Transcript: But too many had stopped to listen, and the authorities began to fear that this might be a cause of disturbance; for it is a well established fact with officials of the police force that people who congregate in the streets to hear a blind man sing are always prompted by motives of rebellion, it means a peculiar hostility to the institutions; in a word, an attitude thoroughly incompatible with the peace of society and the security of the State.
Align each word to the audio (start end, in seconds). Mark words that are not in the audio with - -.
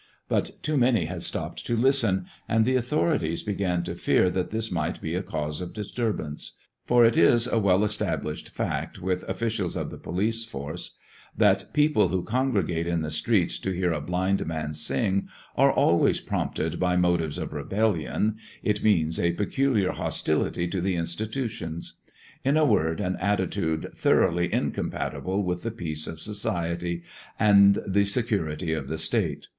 But 0.27 0.53
too 0.63 0.77
many 0.77 1.05
had 1.05 1.21
stopped 1.21 1.63
to 1.67 1.77
listen, 1.77 2.25
and 2.49 2.65
the 2.65 2.75
authorities 2.75 3.43
began 3.43 3.83
to 3.83 3.93
fear 3.93 4.31
that 4.31 4.49
this 4.49 4.71
might 4.71 4.99
be 4.99 5.13
a 5.13 5.21
cause 5.21 5.61
of 5.61 5.75
disturbance; 5.75 6.57
for 6.83 7.05
it 7.05 7.15
is 7.15 7.45
a 7.45 7.59
well 7.59 7.83
established 7.83 8.49
fact 8.49 8.97
with 8.99 9.21
officials 9.29 9.75
of 9.75 9.91
the 9.91 9.99
police 9.99 10.43
force 10.43 10.97
that 11.37 11.71
people 11.71 12.07
who 12.07 12.23
congregate 12.23 12.87
in 12.87 13.03
the 13.03 13.11
streets 13.11 13.59
to 13.59 13.73
hear 13.73 13.91
a 13.91 14.01
blind 14.01 14.43
man 14.47 14.73
sing 14.73 15.27
are 15.55 15.71
always 15.71 16.19
prompted 16.19 16.79
by 16.79 16.95
motives 16.97 17.37
of 17.37 17.53
rebellion, 17.53 18.37
it 18.63 18.81
means 18.83 19.19
a 19.19 19.33
peculiar 19.33 19.91
hostility 19.91 20.67
to 20.67 20.81
the 20.81 20.95
institutions; 20.95 21.99
in 22.43 22.57
a 22.57 22.65
word, 22.65 22.99
an 22.99 23.17
attitude 23.17 23.87
thoroughly 23.93 24.51
incompatible 24.51 25.43
with 25.43 25.61
the 25.61 25.69
peace 25.69 26.07
of 26.07 26.19
society 26.19 27.03
and 27.39 27.75
the 27.85 28.03
security 28.05 28.73
of 28.73 28.87
the 28.87 28.97
State. 28.97 29.45